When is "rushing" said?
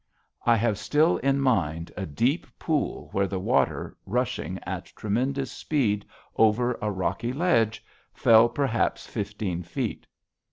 4.07-4.57